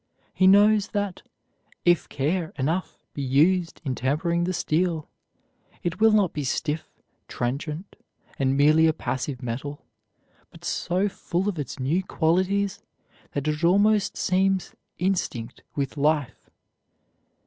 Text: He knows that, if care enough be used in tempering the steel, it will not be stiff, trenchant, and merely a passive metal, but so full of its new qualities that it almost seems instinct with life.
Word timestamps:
He 0.33 0.47
knows 0.47 0.87
that, 0.97 1.21
if 1.85 2.09
care 2.09 2.53
enough 2.57 3.05
be 3.13 3.21
used 3.21 3.79
in 3.85 3.93
tempering 3.93 4.45
the 4.45 4.51
steel, 4.51 5.07
it 5.83 5.99
will 6.01 6.09
not 6.11 6.33
be 6.33 6.43
stiff, 6.43 6.87
trenchant, 7.27 7.95
and 8.39 8.57
merely 8.57 8.87
a 8.87 8.93
passive 8.93 9.43
metal, 9.43 9.85
but 10.49 10.65
so 10.65 11.07
full 11.07 11.47
of 11.47 11.59
its 11.59 11.77
new 11.79 12.03
qualities 12.03 12.81
that 13.33 13.47
it 13.47 13.63
almost 13.63 14.17
seems 14.17 14.73
instinct 14.97 15.61
with 15.75 15.97
life. 15.97 16.49